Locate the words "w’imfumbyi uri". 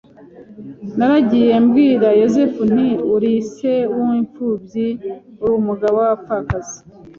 3.95-4.89